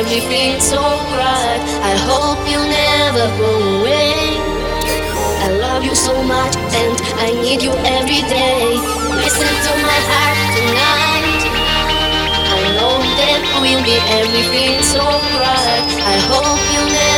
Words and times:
everything 0.00 0.60
so 0.60 0.80
bright. 1.12 1.60
I 1.82 1.94
hope 2.08 2.40
you 2.48 2.58
never 2.58 3.26
go 3.38 3.50
away. 3.78 4.38
I 5.44 5.48
love 5.64 5.84
you 5.84 5.94
so 5.94 6.14
much 6.22 6.56
and 6.80 6.94
I 7.26 7.30
need 7.42 7.62
you 7.62 7.72
every 7.98 8.22
day. 8.26 8.64
Listen 9.22 9.52
to 9.66 9.72
my 9.90 10.00
heart 10.10 10.38
tonight. 10.56 11.42
I 12.56 12.60
know 12.76 12.96
that 13.20 13.40
we'll 13.60 13.84
be 13.84 13.98
everything 14.20 14.82
so 14.82 15.04
bright. 15.36 15.86
I 16.12 16.16
hope 16.32 16.62
you 16.74 16.82
never 16.96 17.09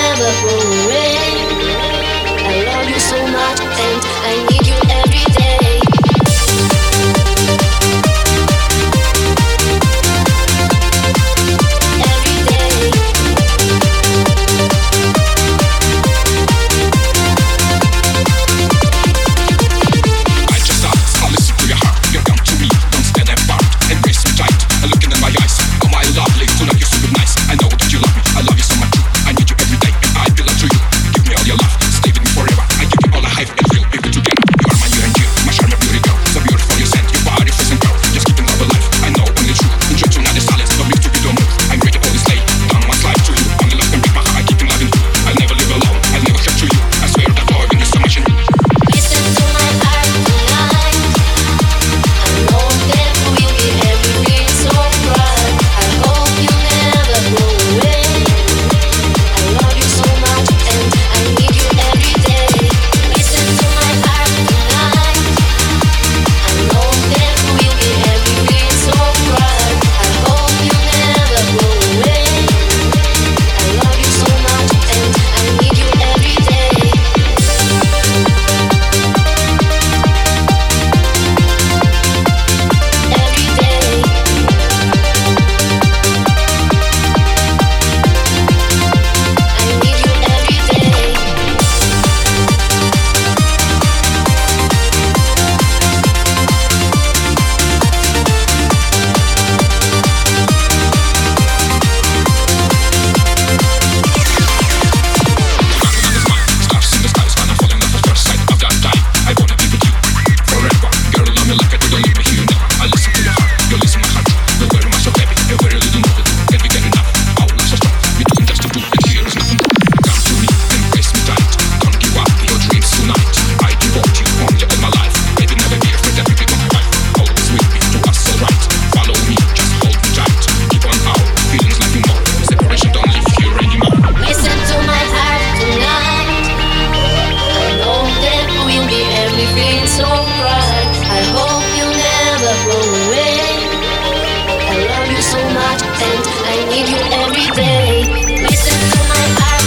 much 145.73 146.03
and 146.03 146.27
I 146.45 146.57
need 146.71 146.89
you 146.89 147.01
every 147.23 147.49
day. 147.57 148.43
Listen 148.43 148.79
to 148.93 148.99
my 149.09 149.27
heart. 149.39 149.62